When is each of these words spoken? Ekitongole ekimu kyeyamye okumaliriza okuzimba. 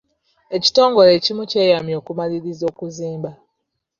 Ekitongole 0.55 1.09
ekimu 1.17 1.43
kyeyamye 1.51 1.93
okumaliriza 2.01 2.63
okuzimba. 2.71 3.31